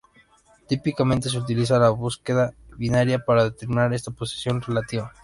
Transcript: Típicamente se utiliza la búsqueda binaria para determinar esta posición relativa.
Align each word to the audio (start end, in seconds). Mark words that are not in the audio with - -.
Típicamente 0.67 1.29
se 1.29 1.37
utiliza 1.37 1.77
la 1.77 1.91
búsqueda 1.91 2.55
binaria 2.75 3.19
para 3.19 3.43
determinar 3.43 3.93
esta 3.93 4.09
posición 4.09 4.59
relativa. 4.59 5.13